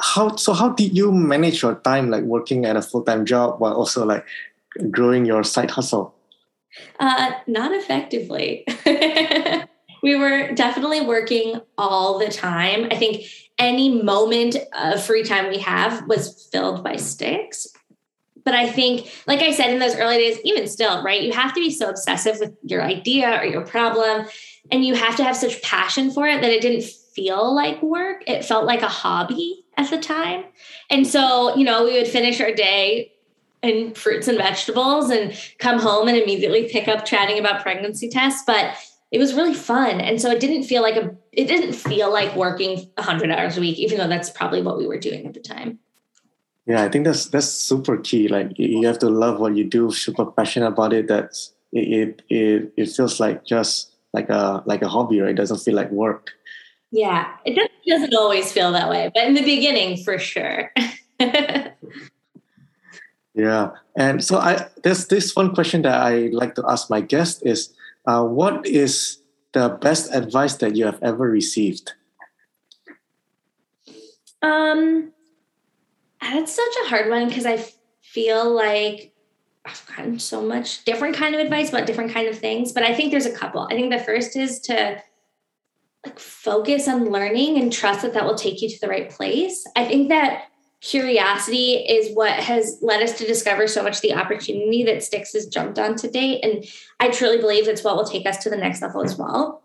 How 0.00 0.34
so? 0.34 0.52
How 0.54 0.70
did 0.70 0.96
you 0.96 1.12
manage 1.12 1.62
your 1.62 1.76
time, 1.76 2.10
like 2.10 2.24
working 2.24 2.64
at 2.64 2.76
a 2.76 2.82
full 2.82 3.02
time 3.02 3.24
job 3.24 3.60
while 3.60 3.74
also 3.74 4.04
like 4.04 4.26
growing 4.90 5.24
your 5.24 5.44
side 5.44 5.70
hustle? 5.70 6.14
Uh, 6.98 7.32
not 7.46 7.72
effectively. 7.72 8.66
we 10.04 10.14
were 10.16 10.52
definitely 10.52 11.00
working 11.00 11.62
all 11.78 12.18
the 12.18 12.28
time. 12.28 12.88
I 12.90 12.94
think 12.94 13.24
any 13.58 14.02
moment 14.02 14.54
of 14.78 15.02
free 15.02 15.22
time 15.22 15.48
we 15.48 15.56
have 15.60 16.06
was 16.06 16.46
filled 16.52 16.84
by 16.84 16.96
Stix. 16.96 17.68
But 18.44 18.52
I 18.52 18.68
think, 18.68 19.10
like 19.26 19.40
I 19.40 19.50
said 19.50 19.70
in 19.70 19.78
those 19.78 19.96
early 19.96 20.18
days, 20.18 20.38
even 20.44 20.68
still, 20.68 21.02
right, 21.02 21.22
you 21.22 21.32
have 21.32 21.54
to 21.54 21.60
be 21.60 21.70
so 21.70 21.88
obsessive 21.88 22.38
with 22.38 22.52
your 22.62 22.82
idea 22.82 23.40
or 23.40 23.46
your 23.46 23.64
problem. 23.64 24.26
And 24.70 24.84
you 24.84 24.94
have 24.94 25.16
to 25.16 25.24
have 25.24 25.38
such 25.38 25.62
passion 25.62 26.10
for 26.10 26.28
it 26.28 26.42
that 26.42 26.50
it 26.50 26.60
didn't 26.60 26.84
feel 26.84 27.54
like 27.54 27.82
work. 27.82 28.24
It 28.26 28.44
felt 28.44 28.66
like 28.66 28.82
a 28.82 28.88
hobby 28.88 29.64
at 29.78 29.88
the 29.88 29.98
time. 29.98 30.44
And 30.90 31.06
so, 31.06 31.56
you 31.56 31.64
know, 31.64 31.84
we 31.84 31.94
would 31.94 32.08
finish 32.08 32.42
our 32.42 32.52
day 32.52 33.10
in 33.62 33.94
fruits 33.94 34.28
and 34.28 34.36
vegetables 34.36 35.08
and 35.08 35.34
come 35.58 35.78
home 35.78 36.08
and 36.08 36.18
immediately 36.18 36.68
pick 36.68 36.88
up 36.88 37.06
chatting 37.06 37.38
about 37.38 37.62
pregnancy 37.62 38.10
tests. 38.10 38.42
But 38.46 38.76
it 39.14 39.18
was 39.18 39.32
really 39.32 39.54
fun. 39.54 40.00
And 40.00 40.20
so 40.20 40.28
it 40.28 40.40
didn't 40.40 40.64
feel 40.64 40.82
like 40.82 40.96
a 40.96 41.14
it 41.30 41.46
didn't 41.46 41.74
feel 41.74 42.12
like 42.12 42.34
working 42.34 42.90
100 42.96 43.30
hours 43.30 43.56
a 43.56 43.60
week 43.60 43.78
even 43.78 43.98
though 43.98 44.08
that's 44.08 44.28
probably 44.28 44.60
what 44.60 44.76
we 44.76 44.88
were 44.88 44.98
doing 44.98 45.24
at 45.24 45.34
the 45.34 45.40
time. 45.40 45.78
Yeah 46.66 46.82
i 46.82 46.88
think 46.88 47.04
that's 47.04 47.26
that's 47.26 47.46
super 47.46 47.96
key. 47.96 48.26
Like 48.26 48.58
you 48.58 48.84
have 48.86 48.98
to 48.98 49.08
love 49.08 49.38
what 49.38 49.54
you 49.54 49.62
do 49.62 49.92
super 49.92 50.26
passionate 50.26 50.66
about 50.66 50.92
it. 50.92 51.06
That 51.06 51.26
it 51.72 52.22
it 52.28 52.72
it 52.76 52.88
feels 52.90 53.20
like 53.20 53.44
just 53.44 53.92
like 54.12 54.28
a 54.30 54.64
like 54.66 54.82
a 54.82 54.88
hobby 54.88 55.20
right? 55.20 55.30
It 55.30 55.36
doesn't 55.36 55.62
feel 55.62 55.76
like 55.76 55.92
work. 55.92 56.32
Yeah 56.90 57.36
it 57.44 57.54
doesn't, 57.54 57.86
doesn't 57.86 58.14
always 58.14 58.50
feel 58.50 58.72
that 58.72 58.90
way 58.90 59.12
but 59.14 59.28
in 59.28 59.34
the 59.34 59.44
beginning 59.44 60.02
for 60.02 60.18
sure. 60.18 60.72
Yeah 63.36 63.70
and 63.96 64.22
so 64.22 64.38
i 64.38 64.68
there's 64.84 65.08
this 65.08 65.34
one 65.34 65.54
question 65.54 65.82
that 65.82 65.98
i 66.00 66.30
like 66.30 66.54
to 66.54 66.62
ask 66.68 66.88
my 66.88 67.00
guest 67.00 67.42
is 67.44 67.74
uh, 68.06 68.24
what 68.24 68.66
is 68.66 69.18
the 69.52 69.78
best 69.80 70.12
advice 70.14 70.56
that 70.56 70.76
you 70.76 70.84
have 70.84 70.98
ever 71.02 71.28
received? 71.28 71.92
Um, 74.42 75.12
that's 76.20 76.54
such 76.54 76.74
a 76.84 76.88
hard 76.88 77.08
one 77.08 77.28
because 77.28 77.46
I 77.46 77.64
feel 78.02 78.54
like 78.54 79.12
I've 79.64 79.86
gotten 79.86 80.18
so 80.18 80.42
much 80.42 80.84
different 80.84 81.16
kind 81.16 81.34
of 81.34 81.40
advice 81.40 81.70
about 81.70 81.86
different 81.86 82.12
kind 82.12 82.28
of 82.28 82.38
things. 82.38 82.72
But 82.72 82.82
I 82.82 82.94
think 82.94 83.10
there's 83.10 83.26
a 83.26 83.32
couple. 83.32 83.66
I 83.70 83.74
think 83.74 83.90
the 83.90 83.98
first 83.98 84.36
is 84.36 84.60
to 84.60 85.02
like 86.04 86.18
focus 86.18 86.86
on 86.86 87.10
learning 87.10 87.58
and 87.58 87.72
trust 87.72 88.02
that 88.02 88.12
that 88.12 88.24
will 88.26 88.34
take 88.34 88.60
you 88.60 88.68
to 88.68 88.80
the 88.80 88.88
right 88.88 89.08
place. 89.08 89.64
I 89.74 89.86
think 89.86 90.10
that 90.10 90.48
curiosity 90.84 91.76
is 91.76 92.14
what 92.14 92.32
has 92.32 92.78
led 92.82 93.02
us 93.02 93.16
to 93.16 93.26
discover 93.26 93.66
so 93.66 93.82
much 93.82 94.02
the 94.02 94.12
opportunity 94.12 94.84
that 94.84 94.98
Stix 94.98 95.32
has 95.32 95.46
jumped 95.46 95.78
on 95.78 95.96
to 95.96 96.10
date. 96.10 96.44
And 96.44 96.64
I 97.00 97.08
truly 97.08 97.38
believe 97.38 97.66
it's 97.66 97.82
what 97.82 97.96
will 97.96 98.04
take 98.04 98.26
us 98.26 98.36
to 98.44 98.50
the 98.50 98.56
next 98.56 98.82
level 98.82 99.02
as 99.02 99.16
well. 99.16 99.62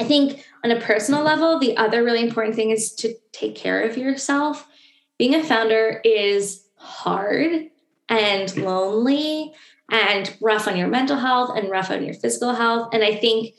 I 0.00 0.04
think 0.04 0.44
on 0.64 0.72
a 0.72 0.80
personal 0.80 1.22
level, 1.22 1.60
the 1.60 1.76
other 1.76 2.02
really 2.02 2.22
important 2.22 2.56
thing 2.56 2.70
is 2.70 2.92
to 2.96 3.14
take 3.30 3.54
care 3.54 3.82
of 3.82 3.96
yourself. 3.96 4.66
Being 5.16 5.36
a 5.36 5.44
founder 5.44 6.00
is 6.04 6.66
hard 6.74 7.70
and 8.08 8.56
lonely 8.56 9.52
and 9.92 10.36
rough 10.40 10.66
on 10.66 10.76
your 10.76 10.88
mental 10.88 11.18
health 11.18 11.56
and 11.56 11.70
rough 11.70 11.90
on 11.90 12.04
your 12.04 12.14
physical 12.14 12.52
health. 12.52 12.88
And 12.92 13.04
I 13.04 13.14
think 13.14 13.54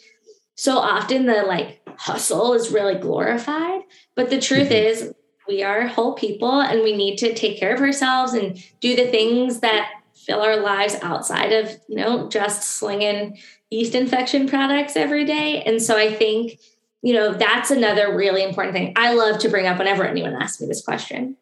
so 0.55 0.77
often 0.79 1.27
the 1.27 1.43
like 1.43 1.79
hustle 1.97 2.53
is 2.53 2.71
really 2.71 2.95
glorified. 2.95 3.81
But 4.15 4.29
the 4.29 4.41
truth 4.41 4.69
mm-hmm. 4.69 4.87
is, 4.87 5.13
we 5.47 5.63
are 5.63 5.87
whole 5.87 6.13
people 6.13 6.61
and 6.61 6.81
we 6.81 6.95
need 6.95 7.17
to 7.17 7.33
take 7.33 7.59
care 7.59 7.73
of 7.73 7.81
ourselves 7.81 8.33
and 8.33 8.63
do 8.79 8.95
the 8.95 9.07
things 9.07 9.59
that 9.59 9.91
fill 10.13 10.41
our 10.41 10.57
lives 10.57 10.95
outside 11.01 11.51
of 11.51 11.69
you 11.87 11.95
know 11.95 12.29
just 12.29 12.63
slinging 12.63 13.37
yeast 13.69 13.95
infection 13.95 14.47
products 14.47 14.95
every 14.95 15.25
day. 15.25 15.61
And 15.63 15.81
so 15.81 15.97
i 15.97 16.13
think 16.13 16.59
you 17.01 17.13
know 17.13 17.33
that's 17.33 17.71
another 17.71 18.15
really 18.15 18.43
important 18.43 18.73
thing. 18.75 18.93
I 18.95 19.13
love 19.13 19.39
to 19.39 19.49
bring 19.49 19.67
up 19.67 19.77
whenever 19.77 20.05
anyone 20.05 20.33
asks 20.33 20.61
me 20.61 20.67
this 20.67 20.83
question. 20.83 21.37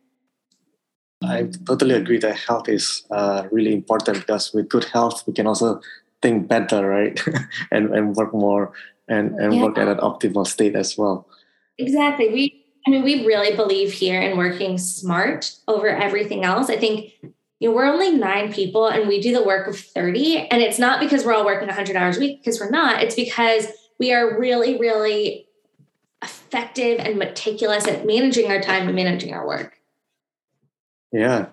I 1.24 1.50
totally 1.66 1.94
agree 1.94 2.18
that 2.18 2.36
health 2.36 2.68
is 2.68 3.06
uh, 3.12 3.48
really 3.52 3.74
important 3.74 4.18
because 4.22 4.52
with 4.54 4.70
good 4.70 4.86
health 4.86 5.24
we 5.28 5.34
can 5.34 5.46
also 5.46 5.80
think 6.22 6.48
better 6.48 6.88
right? 6.88 7.20
And, 7.72 7.96
and 7.96 8.16
work 8.16 8.34
more 8.34 8.74
and, 9.08 9.36
and 9.40 9.54
yeah. 9.54 9.64
work 9.64 9.78
at 9.78 9.88
an 9.88 9.98
optimal 9.98 10.48
state 10.48 10.76
as 10.76 10.98
well. 10.98 11.28
Exactly. 11.78 12.30
We 12.30 12.61
I 12.86 12.90
mean, 12.90 13.04
we 13.04 13.26
really 13.26 13.56
believe 13.56 13.92
here 13.94 14.22
in 14.22 14.38
working 14.38 14.78
smart 14.78 15.54
over 15.68 15.88
everything 15.88 16.44
else. 16.44 16.70
I 16.70 16.78
think 16.78 17.14
you 17.62 17.70
know, 17.70 17.76
we're 17.76 17.86
only 17.86 18.12
nine 18.12 18.52
people 18.52 18.88
and 18.88 19.08
we 19.08 19.22
do 19.22 19.34
the 19.34 19.44
work 19.44 19.68
of 19.68 19.78
30. 19.78 20.48
And 20.50 20.64
it's 20.64 20.80
not 20.80 21.00
because 21.00 21.24
we're 21.24 21.34
all 21.34 21.46
working 21.46 21.68
100 21.68 21.96
hours 21.96 22.18
a 22.18 22.20
week, 22.20 22.40
because 22.40 22.60
we're 22.60 22.72
not. 22.72 23.04
It's 23.04 23.14
because 23.14 23.68
we 24.00 24.12
are 24.12 24.40
really, 24.40 24.80
really 24.80 25.48
effective 26.24 27.00
and 27.00 27.20
meticulous 27.20 27.88
at 27.88 28.04
managing 28.04 28.50
our 28.50 28.60
time 28.60 28.88
and 28.88 28.96
managing 28.96 29.32
our 29.32 29.46
work. 29.46 29.76
Yeah, 31.12 31.50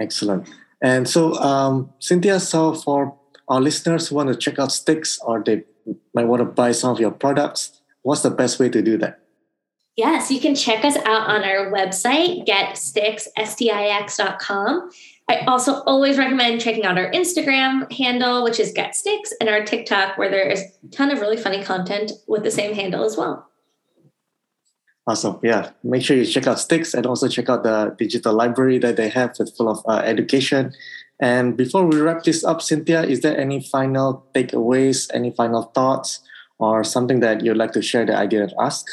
excellent. 0.00 0.48
And 0.82 1.08
so, 1.08 1.34
um, 1.34 1.92
Cynthia, 2.00 2.40
so 2.40 2.74
for 2.74 3.16
our 3.48 3.60
listeners 3.60 4.08
who 4.08 4.16
want 4.16 4.30
to 4.30 4.34
check 4.34 4.58
out 4.58 4.70
Stix 4.70 5.18
or 5.22 5.44
they 5.44 5.62
might 6.12 6.24
want 6.24 6.40
to 6.40 6.44
buy 6.44 6.72
some 6.72 6.90
of 6.90 6.98
your 6.98 7.12
products, 7.12 7.80
what's 8.02 8.22
the 8.22 8.30
best 8.30 8.58
way 8.58 8.68
to 8.68 8.82
do 8.82 8.98
that? 8.98 9.20
Yes, 9.96 10.30
you 10.30 10.40
can 10.40 10.54
check 10.54 10.84
us 10.84 10.96
out 10.96 11.28
on 11.28 11.42
our 11.42 11.72
website, 11.72 12.46
getstix.com. 12.46 14.90
I 15.28 15.38
also 15.46 15.82
always 15.82 16.18
recommend 16.18 16.60
checking 16.60 16.84
out 16.84 16.98
our 16.98 17.10
Instagram 17.10 17.90
handle, 17.90 18.44
which 18.44 18.60
is 18.60 18.72
GetStix, 18.74 19.32
and 19.40 19.48
our 19.48 19.64
TikTok, 19.64 20.16
where 20.18 20.30
there 20.30 20.48
is 20.48 20.60
a 20.60 20.88
ton 20.90 21.10
of 21.10 21.20
really 21.20 21.36
funny 21.36 21.64
content 21.64 22.12
with 22.28 22.44
the 22.44 22.50
same 22.50 22.74
handle 22.74 23.04
as 23.04 23.16
well. 23.16 23.50
Awesome. 25.08 25.38
Yeah. 25.42 25.70
Make 25.82 26.04
sure 26.04 26.16
you 26.16 26.26
check 26.26 26.46
out 26.46 26.58
Stix 26.58 26.92
and 26.92 27.06
also 27.06 27.28
check 27.28 27.48
out 27.48 27.62
the 27.62 27.94
digital 27.96 28.34
library 28.34 28.78
that 28.80 28.96
they 28.96 29.08
have 29.08 29.34
that's 29.36 29.56
full 29.56 29.68
of 29.68 29.78
uh, 29.88 30.02
education 30.04 30.74
And 31.20 31.56
before 31.56 31.86
we 31.86 32.00
wrap 32.00 32.24
this 32.24 32.44
up, 32.44 32.60
Cynthia, 32.60 33.02
is 33.02 33.22
there 33.22 33.38
any 33.38 33.62
final 33.62 34.26
takeaways, 34.34 35.10
any 35.14 35.30
final 35.30 35.62
thoughts, 35.74 36.20
or 36.58 36.84
something 36.84 37.20
that 37.20 37.42
you'd 37.42 37.56
like 37.56 37.72
to 37.72 37.82
share 37.82 38.04
that 38.04 38.16
I 38.16 38.26
didn't 38.26 38.52
ask? 38.60 38.86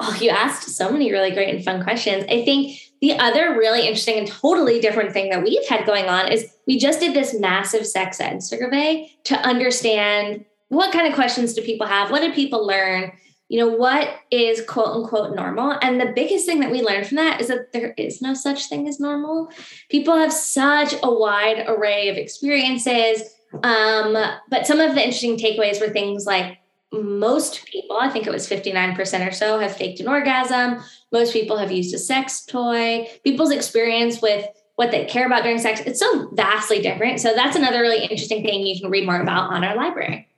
Oh, 0.00 0.16
you 0.20 0.30
asked 0.30 0.68
so 0.68 0.90
many 0.90 1.12
really 1.12 1.30
great 1.30 1.54
and 1.54 1.64
fun 1.64 1.82
questions. 1.84 2.24
I 2.24 2.44
think 2.44 2.78
the 3.00 3.18
other 3.18 3.56
really 3.56 3.82
interesting 3.82 4.18
and 4.18 4.26
totally 4.26 4.80
different 4.80 5.12
thing 5.12 5.30
that 5.30 5.42
we've 5.42 5.66
had 5.68 5.86
going 5.86 6.06
on 6.06 6.30
is 6.30 6.52
we 6.66 6.78
just 6.78 7.00
did 7.00 7.14
this 7.14 7.38
massive 7.38 7.86
sex 7.86 8.20
ed 8.20 8.42
survey 8.42 9.12
to 9.24 9.36
understand 9.40 10.44
what 10.68 10.92
kind 10.92 11.06
of 11.06 11.14
questions 11.14 11.52
do 11.52 11.62
people 11.62 11.86
have? 11.86 12.10
What 12.10 12.20
did 12.20 12.34
people 12.34 12.66
learn? 12.66 13.12
You 13.48 13.58
know, 13.58 13.68
what 13.68 14.08
is 14.30 14.64
quote 14.66 14.96
unquote 14.96 15.36
normal? 15.36 15.76
And 15.82 16.00
the 16.00 16.12
biggest 16.14 16.46
thing 16.46 16.60
that 16.60 16.70
we 16.70 16.80
learned 16.80 17.06
from 17.06 17.16
that 17.16 17.40
is 17.42 17.48
that 17.48 17.72
there 17.72 17.92
is 17.98 18.22
no 18.22 18.32
such 18.32 18.68
thing 18.68 18.88
as 18.88 18.98
normal. 18.98 19.50
People 19.90 20.16
have 20.16 20.32
such 20.32 20.94
a 21.02 21.12
wide 21.12 21.64
array 21.68 22.08
of 22.08 22.16
experiences. 22.16 23.22
Um, 23.62 24.16
but 24.48 24.66
some 24.66 24.80
of 24.80 24.94
the 24.94 25.02
interesting 25.02 25.36
takeaways 25.36 25.78
were 25.78 25.92
things 25.92 26.24
like 26.24 26.56
most 26.92 27.64
people, 27.64 27.96
I 27.96 28.10
think 28.10 28.26
it 28.26 28.32
was 28.32 28.48
59% 28.48 29.26
or 29.26 29.32
so, 29.32 29.58
have 29.58 29.76
faked 29.76 30.00
an 30.00 30.08
orgasm. 30.08 30.82
Most 31.10 31.32
people 31.32 31.56
have 31.56 31.72
used 31.72 31.94
a 31.94 31.98
sex 31.98 32.44
toy. 32.44 33.08
People's 33.24 33.50
experience 33.50 34.20
with 34.20 34.46
what 34.76 34.90
they 34.90 35.04
care 35.04 35.26
about 35.26 35.42
during 35.42 35.58
sex, 35.58 35.80
it's 35.80 36.00
so 36.00 36.30
vastly 36.32 36.80
different. 36.80 37.20
So 37.20 37.34
that's 37.34 37.56
another 37.56 37.80
really 37.80 38.02
interesting 38.02 38.42
thing 38.42 38.66
you 38.66 38.80
can 38.80 38.90
read 38.90 39.06
more 39.06 39.20
about 39.20 39.52
on 39.52 39.64
our 39.64 39.76
library. 39.76 40.28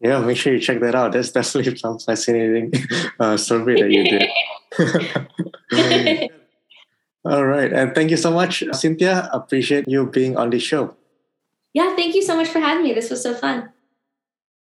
Yeah, 0.00 0.20
make 0.20 0.36
sure 0.36 0.52
you 0.52 0.60
check 0.60 0.80
that 0.80 0.94
out. 0.94 1.12
That's 1.12 1.30
definitely 1.32 1.76
some 1.76 1.98
fascinating 1.98 2.72
uh, 3.18 3.36
survey 3.36 3.80
that 3.80 3.90
you 3.90 4.04
did. 4.04 4.28
All 7.24 7.44
right. 7.44 7.72
And 7.72 7.94
thank 7.94 8.10
you 8.10 8.16
so 8.16 8.30
much, 8.30 8.64
Cynthia. 8.72 9.28
Appreciate 9.32 9.86
you 9.86 10.06
being 10.06 10.38
on 10.38 10.50
the 10.50 10.58
show. 10.58 10.96
Yeah, 11.74 11.94
thank 11.94 12.14
you 12.14 12.22
so 12.22 12.34
much 12.34 12.48
for 12.48 12.60
having 12.60 12.82
me. 12.82 12.94
This 12.94 13.10
was 13.10 13.22
so 13.22 13.34
fun. 13.34 13.70